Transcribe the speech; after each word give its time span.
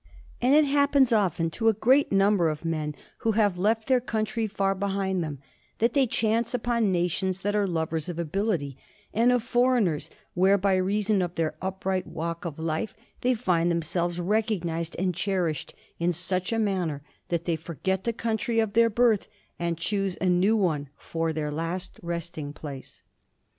And 0.41 0.55
it 0.55 0.65
happens 0.65 1.11
often 1.13 1.51
to 1.51 1.69
a 1.69 1.73
great 1.73 2.11
number 2.11 2.49
of 2.49 2.65
men, 2.65 2.95
who 3.19 3.33
have 3.33 3.59
left 3.59 3.85
their 3.87 3.99
country 4.01 4.47
far 4.47 4.73
behind 4.73 5.23
them, 5.23 5.37
that 5.77 5.93
they 5.93 6.07
chance 6.07 6.55
upon 6.55 6.91
nations 6.91 7.41
that 7.41 7.55
are 7.55 7.67
lovers 7.67 8.09
of 8.09 8.17
ability 8.17 8.79
and 9.13 9.31
of 9.31 9.43
foreigners, 9.43 10.09
where, 10.33 10.57
by 10.57 10.75
reason 10.77 11.21
of 11.21 11.35
their 11.35 11.53
upright 11.61 12.07
walk 12.07 12.45
of 12.45 12.57
life, 12.57 12.95
they 13.21 13.35
find 13.35 13.69
themselves 13.69 14.19
recognized 14.19 14.95
and 14.97 15.13
cherished 15.13 15.75
in 15.99 16.13
such 16.13 16.51
a 16.51 16.57
manner, 16.57 17.03
that 17.29 17.45
they 17.45 17.55
forget 17.55 18.03
the 18.03 18.11
country 18.11 18.57
of 18.57 18.73
their 18.73 18.89
birth 18.89 19.27
and 19.59 19.77
choose 19.77 20.17
a 20.19 20.25
new 20.25 20.57
one 20.57 20.89
for 20.97 21.31
their 21.31 21.51
last 21.51 21.99
resting 22.01 22.53
place. 22.53 23.03